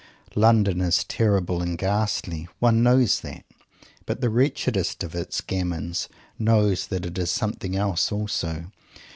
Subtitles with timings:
[0.33, 2.47] London is terrible and ghastly.
[2.57, 3.45] One knows that;
[4.07, 6.07] but the wretchedest of its "gamins"
[6.39, 8.71] knows that it is something else also.